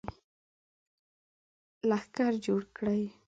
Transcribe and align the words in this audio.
لښکر 1.89 2.33
جوړ 2.45 2.61
کړي. 2.77 3.03